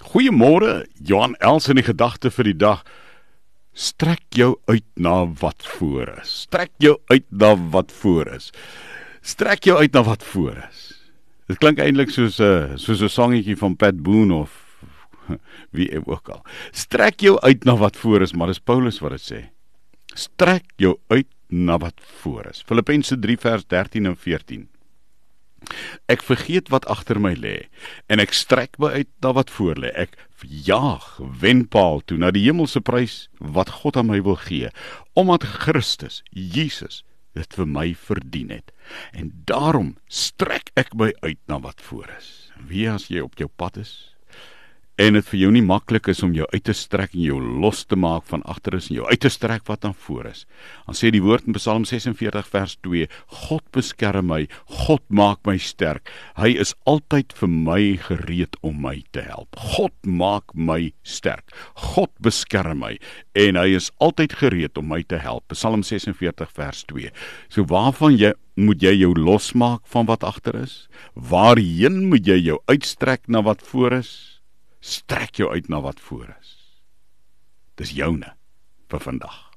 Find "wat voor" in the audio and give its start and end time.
5.40-6.08, 7.72-8.28, 10.02-10.56, 17.76-18.22, 21.78-22.46, 29.36-29.78, 41.64-42.10, 73.42-74.02, 75.80-76.34